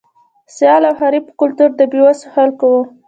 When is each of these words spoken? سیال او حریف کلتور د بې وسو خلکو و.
سیال 0.55 0.83
او 0.89 0.95
حریف 0.99 1.25
کلتور 1.39 1.69
د 1.75 1.81
بې 1.91 1.99
وسو 2.05 2.27
خلکو 2.35 2.65
و. 2.71 2.75